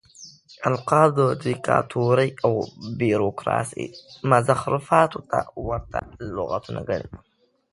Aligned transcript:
القاب 0.69 1.09
د 1.19 1.21
ديکتاتورۍ 1.45 2.29
او 2.45 2.53
بيروکراسۍ 2.99 3.87
مزخرفاتو 4.29 5.19
ته 5.31 5.39
ورته 5.67 5.99
لغتونه 6.35 6.81
ګڼي. 6.89 7.07